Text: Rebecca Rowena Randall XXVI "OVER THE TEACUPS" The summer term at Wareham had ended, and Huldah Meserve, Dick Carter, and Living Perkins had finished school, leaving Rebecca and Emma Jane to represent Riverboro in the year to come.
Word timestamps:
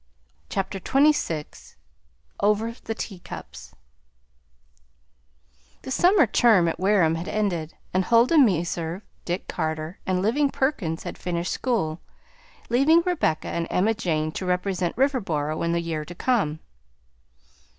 Rebecca 0.49 0.81
Rowena 0.95 1.03
Randall 1.11 1.11
XXVI 1.11 1.75
"OVER 2.39 2.71
THE 2.85 2.95
TEACUPS" 2.95 3.75
The 5.83 5.91
summer 5.91 6.25
term 6.25 6.67
at 6.67 6.79
Wareham 6.79 7.13
had 7.13 7.27
ended, 7.27 7.75
and 7.93 8.05
Huldah 8.05 8.39
Meserve, 8.39 9.03
Dick 9.25 9.47
Carter, 9.47 9.99
and 10.07 10.23
Living 10.23 10.49
Perkins 10.49 11.03
had 11.03 11.19
finished 11.19 11.51
school, 11.51 12.01
leaving 12.71 13.03
Rebecca 13.05 13.49
and 13.49 13.67
Emma 13.69 13.93
Jane 13.93 14.31
to 14.31 14.45
represent 14.47 14.95
Riverboro 14.97 15.61
in 15.63 15.71
the 15.71 15.81
year 15.81 16.03
to 16.05 16.15
come. 16.15 16.61